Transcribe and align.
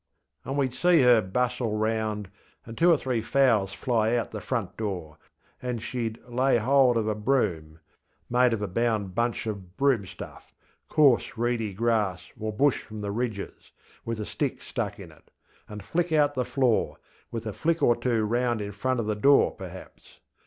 ŌĆÖ 0.01 0.49
And 0.49 0.57
weŌĆÖd 0.59 0.73
see 0.73 1.01
her 1.03 1.21
bustle 1.21 1.77
round, 1.77 2.31
and 2.65 2.75
two 2.75 2.89
or 2.91 2.97
three 2.97 3.21
fowls 3.21 3.71
fly 3.71 4.15
out 4.15 4.31
the 4.31 4.41
front 4.41 4.75
door, 4.75 5.19
and 5.61 5.79
sheŌĆÖd 5.79 6.17
lay 6.27 6.57
hold 6.57 6.97
of 6.97 7.07
a 7.07 7.13
broom 7.13 7.77
(made 8.27 8.51
of 8.51 8.63
a 8.63 8.67
bound 8.67 9.13
bunch 9.13 9.45
of 9.45 9.57
ŌĆśbroom 9.77 10.07
stuffŌĆÖ 10.15 10.39
ŌĆöcoarse 10.89 11.31
reedy 11.37 11.73
grass 11.75 12.31
or 12.39 12.51
bush 12.51 12.81
from 12.81 13.01
the 13.01 13.13
ridgesŌĆöwith 13.13 14.19
a 14.19 14.25
stick 14.25 14.59
stuck 14.63 14.99
in 14.99 15.11
it) 15.11 15.29
and 15.69 15.83
flick 15.83 16.11
out 16.11 16.33
the 16.33 16.43
floor, 16.45 16.97
with 17.29 17.45
a 17.45 17.53
flick 17.53 17.83
or 17.83 17.95
two 17.95 18.23
round 18.23 18.59
in 18.59 18.71
front 18.71 18.99
of 18.99 19.05
the 19.05 19.15
door 19.15 19.51
perhaps. 19.51 20.19